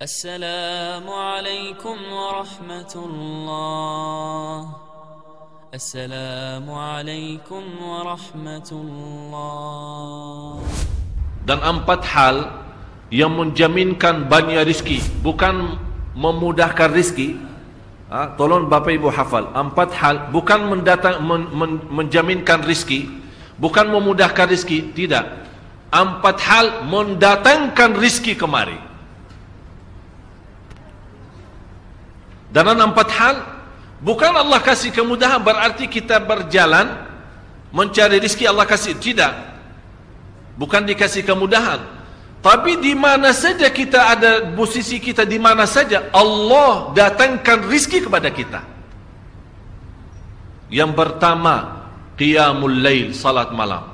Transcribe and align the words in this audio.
السلام 0.00 1.08
عليكم 1.08 1.96
ورحمة 2.12 2.92
الله 3.00 4.56
السلام 5.72 6.66
عليكم 6.68 7.62
ورحمة 7.80 8.70
الله 8.76 10.52
dan 11.48 11.64
empat 11.64 12.04
hal 12.12 12.60
yang 13.08 13.32
menjaminkan 13.40 14.28
banyak 14.28 14.68
rizki 14.68 15.00
bukan 15.24 15.80
memudahkan 16.12 16.92
rizki 16.92 17.40
ha, 18.12 18.36
tolong 18.36 18.68
bapa 18.68 18.92
ibu 18.92 19.08
hafal 19.08 19.48
empat 19.56 19.96
hal 19.96 20.28
bukan 20.28 20.76
mendatang 20.76 21.24
men, 21.24 21.48
men, 21.56 21.80
menjaminkan 21.88 22.60
rizki 22.68 23.08
bukan 23.56 23.88
memudahkan 23.88 24.44
rizki 24.44 24.92
tidak 24.92 25.24
empat 25.88 26.36
hal 26.36 26.84
mendatangkan 26.84 27.96
rizki 27.96 28.36
kemari 28.36 28.76
Dan 32.51 32.75
empat 32.75 33.07
hal 33.15 33.35
bukan 34.03 34.35
Allah 34.35 34.59
kasih 34.59 34.91
kemudahan 34.91 35.39
berarti 35.39 35.87
kita 35.87 36.19
berjalan 36.19 37.11
mencari 37.71 38.19
rizki 38.19 38.43
Allah 38.45 38.67
kasih. 38.67 38.99
Tidak. 38.99 39.33
Bukan 40.59 40.83
dikasih 40.85 41.23
kemudahan. 41.23 41.79
Tapi 42.43 42.77
di 42.81 42.93
mana 42.97 43.31
saja 43.31 43.71
kita 43.71 44.17
ada 44.17 44.31
posisi 44.53 44.99
kita 44.99 45.23
di 45.23 45.37
mana 45.39 45.63
saja 45.63 46.11
Allah 46.11 46.91
datangkan 46.91 47.69
rizki 47.71 48.03
kepada 48.03 48.29
kita. 48.29 48.61
Yang 50.67 50.91
pertama 50.97 51.85
qiyamul 52.19 52.81
lail 52.81 53.13
salat 53.15 53.53
malam. 53.53 53.87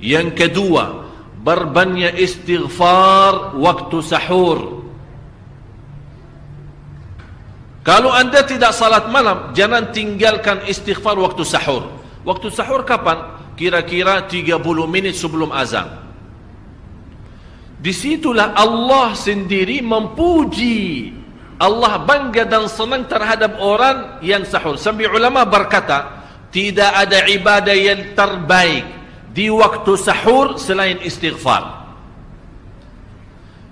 Yang 0.00 0.32
kedua 0.38 1.10
berbanyak 1.42 2.16
istighfar 2.16 3.58
waktu 3.58 3.98
sahur 4.00 4.79
kalau 7.80 8.12
anda 8.12 8.44
tidak 8.44 8.76
salat 8.76 9.08
malam 9.08 9.56
jangan 9.56 9.88
tinggalkan 9.90 10.60
istighfar 10.68 11.16
waktu 11.16 11.42
sahur 11.44 11.88
waktu 12.24 12.52
sahur 12.52 12.84
kapan 12.84 13.40
kira-kira 13.60 14.24
30 14.24 14.56
minit 14.88 15.12
sebelum 15.12 15.52
azan. 15.52 16.00
Disitulah 17.80 18.56
Allah 18.56 19.12
sendiri 19.12 19.84
memuji 19.84 21.12
Allah 21.60 22.00
bangga 22.00 22.48
dan 22.48 22.64
senang 22.72 23.04
terhadap 23.04 23.60
orang 23.60 24.20
yang 24.24 24.48
sahur. 24.48 24.80
Sampai 24.80 25.12
ulama 25.12 25.44
berkata, 25.44 26.24
tidak 26.48 26.88
ada 26.88 27.28
ibadah 27.28 27.76
yang 27.76 28.16
terbaik 28.16 28.84
di 29.36 29.52
waktu 29.52 29.92
sahur 30.00 30.56
selain 30.56 30.96
istighfar. 31.04 31.79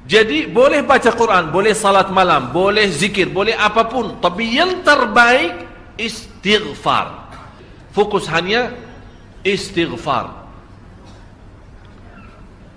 Jadi 0.09 0.49
boleh 0.49 0.81
baca 0.81 1.13
Quran, 1.13 1.53
boleh 1.53 1.77
salat 1.77 2.09
malam, 2.09 2.49
boleh 2.49 2.89
zikir, 2.89 3.29
boleh 3.29 3.53
apapun. 3.53 4.17
Tapi 4.25 4.57
yang 4.57 4.81
terbaik 4.81 5.69
istighfar. 6.01 7.29
Fokus 7.93 8.25
hanya 8.33 8.73
istighfar. 9.45 10.33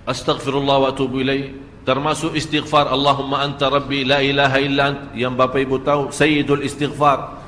Astaghfirullah 0.04 0.76
wa 0.84 0.88
atubu 0.92 1.24
ilaih. 1.24 1.56
Termasuk 1.88 2.36
istighfar 2.36 2.92
Allahumma 2.92 3.40
anta 3.40 3.72
rabbi 3.72 4.04
la 4.04 4.20
ilaha 4.20 4.58
illa 4.60 4.82
ant. 4.92 5.00
Yang 5.16 5.32
bapa 5.32 5.56
ibu 5.56 5.80
tahu 5.80 6.12
sayyidul 6.12 6.60
istighfar. 6.60 7.40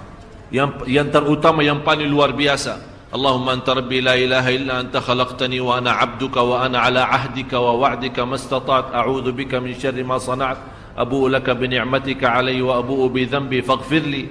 Yang 0.48 0.88
yang 0.88 1.12
terutama 1.12 1.60
yang 1.60 1.84
paling 1.84 2.08
luar 2.08 2.32
biasa 2.32 2.93
Allahumma 3.14 3.54
anta 3.54 3.78
rabbi 3.78 4.02
la 4.02 4.18
ilaha 4.18 4.50
illa 4.50 4.82
anta 4.82 4.98
khalaqtani 4.98 5.62
wa 5.62 5.78
ana 5.78 6.02
'abduka 6.02 6.42
wa 6.42 6.66
ana 6.66 6.82
'ala 6.82 7.06
'ahdika 7.06 7.62
wa 7.62 7.78
wa'dika 7.78 8.26
mastata'tu 8.26 8.90
a'udzu 8.90 9.30
bika 9.30 9.62
min 9.62 9.78
syarri 9.78 10.02
ma 10.02 10.18
sana'tu 10.18 10.66
abu'u 10.98 11.30
laka 11.30 11.54
bi 11.54 11.70
ni'matika 11.70 12.34
'alayya 12.34 12.66
wa 12.66 12.82
abu'u 12.82 13.06
bi 13.14 13.22
dhanbi 13.22 13.62
faghfir 13.62 14.02
li 14.02 14.26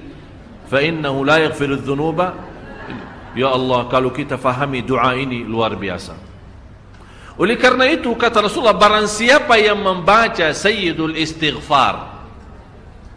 fa 0.67 0.83
innahu 0.83 1.23
la 1.23 1.47
yaghfiru 1.47 1.79
adh-dhunuba 1.79 2.51
Ya 3.33 3.49
Allah, 3.49 3.89
kalau 3.89 4.13
kita 4.13 4.37
fahami 4.37 4.85
doa 4.85 5.17
ini 5.17 5.41
luar 5.41 5.73
biasa. 5.73 6.13
Oleh 7.41 7.57
karena 7.57 7.89
itu, 7.89 8.13
kata 8.13 8.45
Rasulullah, 8.45 8.77
barang 8.77 9.09
siapa 9.09 9.57
yang 9.57 9.81
membaca 9.81 10.53
Sayyidul 10.53 11.17
Istighfar, 11.17 12.12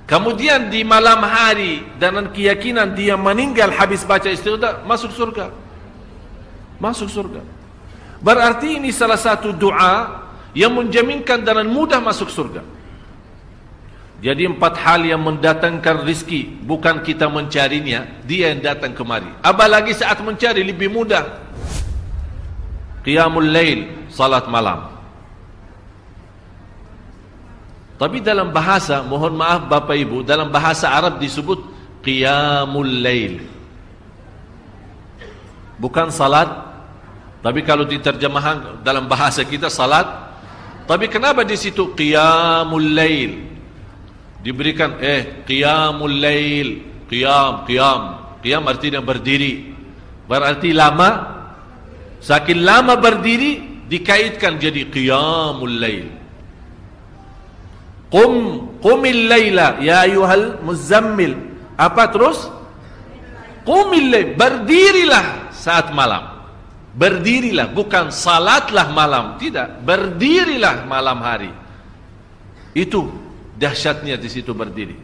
kemudian 0.07 0.73
di 0.73 0.87
malam 0.87 1.21
hari, 1.23 1.85
dengan 2.01 2.31
keyakinan 2.31 2.95
dia 2.97 3.19
meninggal 3.19 3.71
habis 3.75 4.07
baca 4.07 4.31
istighfar, 4.31 4.87
masuk 4.87 5.13
surga. 5.13 5.53
Masuk 6.81 7.11
surga. 7.11 7.43
Berarti 8.23 8.81
ini 8.81 8.95
salah 8.95 9.21
satu 9.21 9.53
doa 9.53 10.25
yang 10.57 10.73
menjaminkan 10.73 11.45
dengan 11.45 11.69
mudah 11.69 12.01
masuk 12.01 12.33
surga. 12.33 12.65
Jadi 14.17 14.49
empat 14.49 14.81
hal 14.81 15.05
yang 15.05 15.21
mendatangkan 15.21 16.09
rizki 16.09 16.49
Bukan 16.49 17.05
kita 17.05 17.29
mencarinya 17.29 18.25
Dia 18.25 18.49
yang 18.49 18.65
datang 18.65 18.97
kemari 18.97 19.29
Apalagi 19.45 19.93
saat 19.93 20.17
mencari 20.25 20.65
lebih 20.65 20.89
mudah 20.89 21.37
Qiyamul 23.05 23.53
Lail 23.53 24.09
Salat 24.09 24.49
malam 24.49 24.96
Tapi 27.97 28.21
dalam 28.21 28.53
bahasa 28.53 29.01
Mohon 29.01 29.41
maaf 29.41 29.63
Bapak 29.73 29.97
Ibu 29.97 30.21
Dalam 30.21 30.53
bahasa 30.53 30.93
Arab 30.93 31.17
disebut 31.17 31.65
Qiyamul 32.05 32.93
Lail. 33.01 33.41
Bukan 35.81 36.13
salat 36.13 36.49
Tapi 37.41 37.61
kalau 37.65 37.89
diterjemahkan 37.89 38.85
Dalam 38.85 39.09
bahasa 39.09 39.43
kita 39.49 39.73
salat. 39.73 40.05
Tapi 40.85 41.09
kenapa 41.09 41.43
di 41.43 41.57
situ 41.57 41.97
Qiyamul 41.97 42.95
Lail? 42.95 43.57
Diberikan 44.47 45.03
eh 45.03 45.43
qiyamul 45.43 46.23
lail 46.23 46.69
qiyam 47.11 47.67
qiyam. 47.67 48.01
Qiyam 48.39 48.63
artinya 48.63 49.03
berdiri. 49.03 49.75
Berarti 50.31 50.71
lama 50.71 51.35
saking 52.23 52.63
lama 52.63 52.95
berdiri 52.95 53.83
dikaitkan 53.91 54.63
jadi 54.63 54.87
qiyamul 54.87 55.83
lail 55.83 56.16
qum 58.17 58.33
qumil 58.81 59.29
laila 59.29 59.77
ya 59.85 60.09
ayuhal 60.09 60.65
muzammil 60.65 61.37
apa 61.77 62.09
terus 62.09 62.49
qumil 63.69 64.09
lail 64.09 64.33
berdirilah 64.41 65.53
saat 65.53 65.93
malam 65.93 66.49
berdirilah 66.97 67.69
bukan 67.77 68.09
salatlah 68.09 68.89
malam 68.89 69.37
tidak 69.37 69.85
berdirilah 69.85 70.89
malam 70.89 71.21
hari 71.21 71.53
itu 72.73 73.09
dahsyatnya 73.57 74.21
di 74.21 74.29
situ 74.29 74.53
berdiri. 74.53 74.97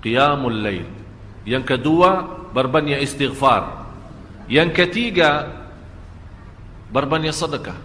Qiyamul 0.00 0.58
lail. 0.62 0.88
Yang 1.44 1.76
kedua, 1.76 2.22
berbanyak 2.54 3.02
istighfar. 3.02 3.90
Yang 4.46 4.70
ketiga, 4.78 5.50
berbanyak 6.94 7.34
sedekah. 7.34 7.76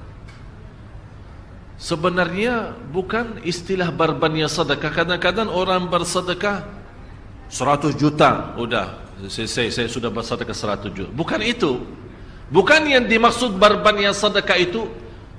Sebenarnya 1.75 2.72
bukan 2.91 3.44
istilah 3.44 3.91
berbanyak 3.91 4.47
sedekah. 4.47 4.91
Kadang-kadang 4.91 5.52
orang 5.52 5.91
bersedekah 5.91 6.63
100 7.52 7.96
juta. 8.00 8.56
Sudah, 8.56 8.86
saya, 9.28 9.47
saya, 9.47 9.69
saya 9.69 9.88
sudah 9.91 10.08
bersedekah 10.08 10.56
100 10.56 10.96
juta. 10.96 11.09
Bukan 11.12 11.44
itu. 11.44 11.84
Bukan 12.47 12.88
yang 12.88 13.09
dimaksud 13.09 13.58
berbanyak 13.59 14.16
sedekah 14.16 14.56
itu 14.56 14.88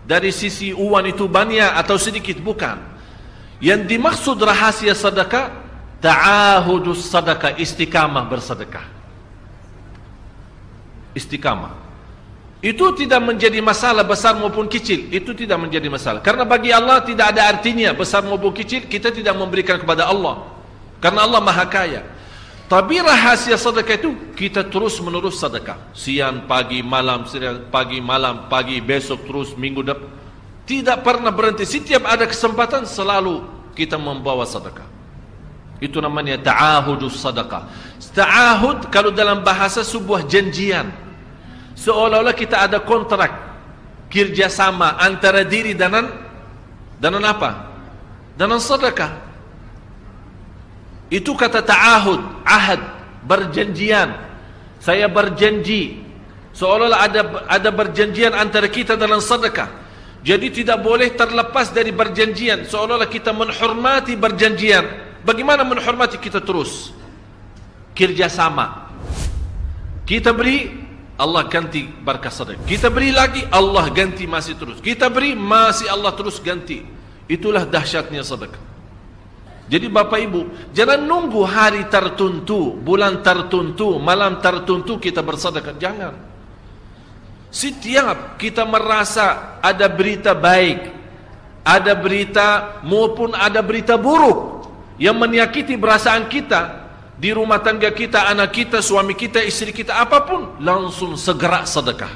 dari 0.07 0.31
sisi 0.31 0.71
uang 0.71 1.11
itu 1.11 1.27
banyak 1.27 1.75
atau 1.75 1.99
sedikit 1.99 2.39
bukan 2.39 2.79
yang 3.59 3.83
dimaksud 3.83 4.39
rahasia 4.39 4.95
sedekah 4.95 5.51
ta'ahudus 5.99 7.11
sedekah 7.11 7.59
istiqamah 7.59 8.25
bersedekah 8.31 8.87
istiqamah 11.19 11.86
itu 12.65 12.85
tidak 12.97 13.21
menjadi 13.21 13.61
masalah 13.61 14.03
besar 14.03 14.33
maupun 14.37 14.65
kecil 14.67 15.13
itu 15.13 15.37
tidak 15.37 15.61
menjadi 15.61 15.89
masalah 15.93 16.21
karena 16.25 16.45
bagi 16.49 16.73
Allah 16.73 17.05
tidak 17.05 17.37
ada 17.37 17.53
artinya 17.53 17.93
besar 17.93 18.25
maupun 18.25 18.53
kecil 18.57 18.89
kita 18.89 19.13
tidak 19.13 19.37
memberikan 19.37 19.77
kepada 19.77 20.09
Allah 20.09 20.49
karena 20.99 21.25
Allah 21.29 21.41
maha 21.45 21.69
kaya 21.69 22.17
tapi 22.67 22.99
rahasia 22.99 23.55
sedekah 23.55 23.95
itu 23.95 24.11
kita 24.35 24.67
terus 24.67 24.99
menerus 24.99 25.39
sedekah. 25.39 25.79
Siang, 25.95 26.51
pagi, 26.51 26.83
malam, 26.83 27.23
siang, 27.23 27.71
pagi, 27.71 28.03
malam, 28.03 28.51
pagi, 28.51 28.83
besok 28.83 29.23
terus 29.23 29.55
minggu 29.55 29.87
depan. 29.87 30.11
Tidak 30.67 30.99
pernah 31.07 31.31
berhenti. 31.31 31.63
Setiap 31.63 32.03
ada 32.03 32.27
kesempatan 32.27 32.83
selalu 32.83 33.47
kita 33.79 33.95
membawa 33.95 34.43
sedekah. 34.43 34.83
Itu 35.79 36.03
namanya 36.03 36.43
ta'ahudus 36.43 37.23
sedekah. 37.23 37.71
Ta'ahud 38.11 38.91
kalau 38.91 39.15
dalam 39.15 39.47
bahasa 39.47 39.87
sebuah 39.87 40.27
janjian. 40.27 40.91
Seolah-olah 41.77 42.33
kita 42.33 42.65
ada 42.65 42.81
kontrak 42.81 43.31
kerjasama 44.09 44.97
antara 44.97 45.45
diri 45.45 45.77
dan 45.77 46.09
dan 46.97 47.13
apa? 47.21 47.69
Dan 48.33 48.57
sedekah. 48.57 49.13
Itu 51.13 51.37
kata 51.37 51.63
ta'ahud, 51.63 52.43
ahad, 52.43 52.81
berjanjian. 53.29 54.17
Saya 54.81 55.07
berjanji. 55.07 56.03
Seolah-olah 56.57 57.01
ada 57.05 57.21
ada 57.45 57.71
berjanjian 57.71 58.33
antara 58.33 58.67
kita 58.73 58.97
dalam 58.97 59.21
sedekah. 59.21 59.69
Jadi 60.27 60.65
tidak 60.65 60.83
boleh 60.83 61.15
terlepas 61.15 61.71
dari 61.71 61.95
berjanjian 61.95 62.67
seolah-olah 62.67 63.07
kita 63.07 63.31
menghormati 63.31 64.19
berjanjian. 64.19 64.83
Bagaimana 65.23 65.63
menghormati 65.63 66.19
kita 66.19 66.43
terus? 66.43 66.91
Kerjasama. 67.95 68.91
Kita 70.03 70.35
beri 70.35 70.86
Allah 71.17 71.49
ganti 71.49 71.89
berkah 71.89 72.29
sedekah. 72.29 72.69
Kita 72.69 72.93
beri 72.93 73.09
lagi 73.09 73.41
Allah 73.49 73.89
ganti 73.89 74.29
masih 74.29 74.53
terus. 74.61 74.79
Kita 74.85 75.09
beri 75.09 75.33
masih 75.33 75.89
Allah 75.89 76.13
terus 76.13 76.37
ganti. 76.45 76.85
Itulah 77.25 77.65
dahsyatnya 77.65 78.21
sedekah. 78.21 78.61
Jadi 79.67 79.91
Bapak 79.91 80.21
Ibu, 80.23 80.71
jangan 80.71 81.03
nunggu 81.03 81.43
hari 81.43 81.91
tertentu, 81.91 82.79
bulan 82.79 83.19
tertentu, 83.25 83.99
malam 83.99 84.39
tertentu 84.39 85.01
kita 85.03 85.27
bersedekah. 85.27 85.75
Jangan. 85.75 86.15
Setiap 87.51 88.39
kita 88.39 88.63
merasa 88.63 89.59
ada 89.59 89.91
berita 89.91 90.37
baik, 90.37 90.93
ada 91.67 91.97
berita 91.99 92.79
maupun 92.87 93.35
ada 93.35 93.59
berita 93.65 93.99
buruk 93.99 94.69
yang 95.03 95.19
menyakiti 95.19 95.75
perasaan 95.75 96.31
kita 96.31 96.86
di 97.17 97.33
rumah 97.33 97.61
tangga 97.65 97.89
kita, 97.93 98.29
anak 98.29 98.53
kita, 98.53 98.79
suami 98.85 99.17
kita, 99.17 99.41
istri 99.41 99.73
kita, 99.73 99.97
apapun, 99.97 100.61
langsung 100.61 101.17
segera 101.17 101.65
sedekah. 101.65 102.13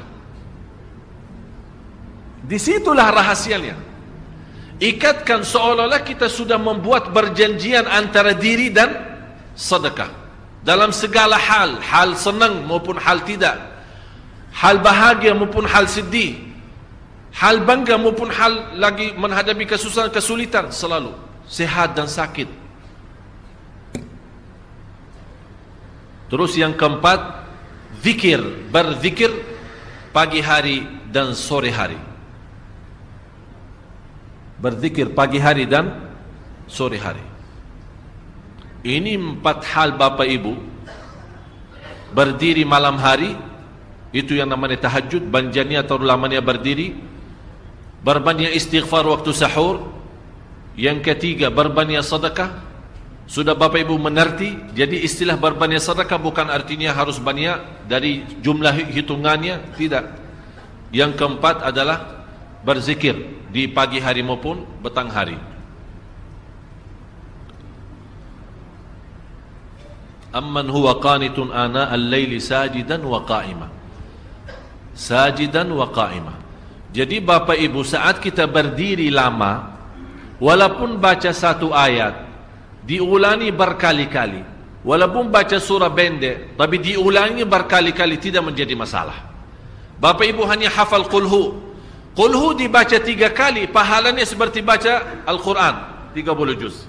Disitulah 2.45 3.09
rahasianya. 3.09 3.77
Ikatkan 4.81 5.45
seolah-olah 5.45 6.01
kita 6.05 6.29
sudah 6.29 6.57
membuat 6.57 7.13
berjanjian 7.13 7.85
antara 7.85 8.33
diri 8.33 8.73
dan 8.73 8.97
sedekah. 9.53 10.09
Dalam 10.61 10.93
segala 10.93 11.37
hal, 11.41 11.81
hal 11.81 12.17
senang 12.17 12.65
maupun 12.69 12.97
hal 13.01 13.25
tidak 13.25 13.71
hal 14.55 14.83
bahagia 14.83 15.33
maupun 15.35 15.65
hal 15.67 15.87
sedih 15.87 16.35
hal 17.31 17.63
bangga 17.63 17.95
maupun 17.95 18.29
hal 18.31 18.75
lagi 18.75 19.15
menghadapi 19.15 19.67
kesusahan 19.67 20.11
kesulitan 20.11 20.75
selalu 20.75 21.15
sehat 21.47 21.95
dan 21.95 22.11
sakit 22.11 22.51
terus 26.31 26.55
yang 26.55 26.79
keempat 26.79 27.43
zikir 28.01 28.39
berzikir 28.71 29.29
pagi 30.15 30.39
hari 30.39 30.87
dan 31.11 31.35
sore 31.35 31.75
hari. 31.75 31.99
Berzikir 34.63 35.11
pagi 35.11 35.43
hari 35.43 35.67
dan 35.67 35.91
sore 36.71 37.01
hari. 37.03 37.25
Ini 38.87 39.19
empat 39.19 39.67
hal 39.75 39.99
Bapak 39.99 40.25
Ibu. 40.25 40.55
Berdiri 42.15 42.65
malam 42.67 42.99
hari 42.99 43.35
itu 44.11 44.35
yang 44.35 44.51
namanya 44.51 44.87
tahajud 44.87 45.27
banjanya 45.29 45.83
atau 45.83 45.99
lamanya 45.99 46.39
berdiri. 46.41 46.95
Berbanyak 48.01 48.55
istighfar 48.55 49.05
waktu 49.05 49.35
sahur. 49.35 49.83
Yang 50.79 51.13
ketiga 51.13 51.51
berbanyak 51.51 52.01
sedekah 52.01 52.70
sudah 53.31 53.55
Bapak 53.55 53.87
Ibu 53.87 53.95
mengerti 53.95 54.59
jadi 54.75 55.07
istilah 55.07 55.39
berbanyak 55.39 55.79
sedekah 55.79 56.19
bukan 56.19 56.51
artinya 56.51 56.91
harus 56.91 57.23
banyak 57.23 57.87
dari 57.87 58.27
jumlah 58.43 58.91
hitungannya 58.91 59.71
tidak. 59.79 60.19
Yang 60.91 61.15
keempat 61.15 61.63
adalah 61.63 62.27
berzikir 62.67 63.15
di 63.55 63.71
pagi 63.71 64.03
hari 64.03 64.27
maupun 64.27 64.67
petang 64.83 65.07
hari. 65.07 65.39
Amman 70.35 70.67
huwa 70.67 70.99
qanitun 70.99 71.55
ana 71.55 71.87
al-laili 71.87 72.43
sajidan 72.43 72.99
wa 73.07 73.23
qa'ima. 73.23 73.71
Sajidan 74.91 75.71
wa 75.71 75.87
qa'imah. 75.87 76.35
Jadi 76.91 77.23
Bapak 77.23 77.55
Ibu 77.55 77.87
saat 77.87 78.19
kita 78.19 78.51
berdiri 78.51 79.07
lama 79.07 79.71
walaupun 80.43 80.99
baca 80.99 81.31
satu 81.31 81.71
ayat 81.71 82.30
diulangi 82.85 83.53
berkali-kali 83.53 84.43
walaupun 84.81 85.29
baca 85.29 85.61
surah 85.61 85.93
pendek 85.93 86.57
tapi 86.57 86.81
diulangi 86.81 87.45
berkali-kali 87.45 88.17
tidak 88.17 88.47
menjadi 88.47 88.73
masalah. 88.77 89.31
Bapak 90.01 90.25
Ibu 90.25 90.49
hanya 90.49 90.73
hafal 90.73 91.05
qulhu. 91.09 91.71
Qulhu 92.17 92.57
dibaca 92.57 92.99
tiga 92.99 93.31
kali 93.31 93.71
pahalanya 93.71 94.25
seperti 94.27 94.65
baca 94.65 95.23
Al-Quran 95.29 95.75
30 96.17 96.61
juz. 96.61 96.89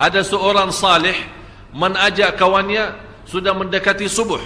Ada 0.00 0.24
seorang 0.24 0.70
salih 0.72 1.16
menajak 1.74 2.36
kawannya 2.36 2.96
sudah 3.28 3.52
mendekati 3.52 4.08
subuh. 4.08 4.40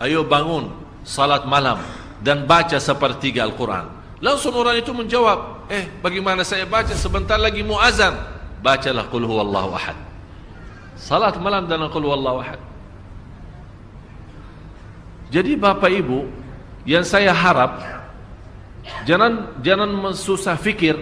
Ayo 0.00 0.26
bangun, 0.26 0.72
salat 1.06 1.46
malam 1.46 1.78
dan 2.24 2.48
baca 2.48 2.80
sepertiga 2.80 3.44
Al-Quran. 3.44 3.88
Langsung 4.24 4.56
orang 4.56 4.80
itu 4.80 4.90
menjawab, 4.96 5.68
eh 5.68 5.86
bagaimana 6.00 6.40
saya 6.42 6.64
baca 6.64 6.96
sebentar 6.96 7.36
lagi 7.36 7.60
muazan? 7.60 8.33
Bacalah 8.64 9.04
Qul 9.12 9.28
huwallahu 9.28 9.76
ahad. 9.76 9.92
Salat 10.96 11.36
malam 11.36 11.68
dan 11.68 11.84
Qul 11.92 12.08
huwallahu 12.08 12.40
ahad. 12.40 12.60
Jadi 15.28 15.52
Bapak 15.60 15.92
Ibu, 15.92 16.24
yang 16.88 17.04
saya 17.04 17.36
harap 17.36 17.76
jangan 19.04 19.60
jangan 19.60 20.16
susah 20.16 20.56
fikir, 20.56 20.96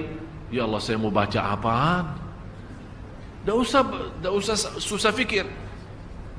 ya 0.50 0.66
Allah 0.66 0.82
saya 0.82 0.98
mau 0.98 1.14
baca 1.14 1.38
apaan? 1.54 2.18
Tak 3.46 3.54
usah 3.54 3.82
tak 4.18 4.32
usah 4.34 4.56
susah 4.82 5.14
fikir 5.14 5.46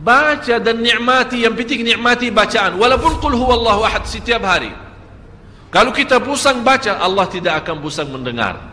baca 0.01 0.55
dan 0.57 0.81
nikmati 0.81 1.45
yang 1.45 1.53
penting 1.53 1.85
nikmati 1.85 2.33
bacaan 2.33 2.75
walaupun 2.81 3.21
qul 3.21 3.37
huwallahu 3.37 3.85
ahad 3.85 4.01
setiap 4.09 4.41
hari 4.41 4.73
kalau 5.69 5.93
kita 5.93 6.17
pusang 6.17 6.65
baca 6.65 6.97
Allah 6.97 7.29
tidak 7.29 7.61
akan 7.61 7.77
pusang 7.77 8.09
mendengar 8.09 8.72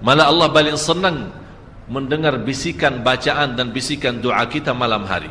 malah 0.00 0.28
Allah 0.28 0.48
paling 0.52 0.76
senang 0.76 1.32
mendengar 1.90 2.36
bisikan 2.40 3.00
bacaan 3.04 3.56
dan 3.56 3.72
bisikan 3.74 4.20
doa 4.20 4.44
kita 4.46 4.72
malam 4.76 5.04
hari. 5.04 5.30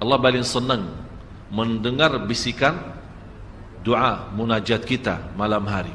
Allah 0.00 0.16
paling 0.16 0.46
senang 0.46 0.88
mendengar 1.52 2.16
bisikan 2.24 2.78
doa 3.84 4.28
munajat 4.32 4.84
kita 4.84 5.34
malam 5.36 5.64
hari 5.66 5.92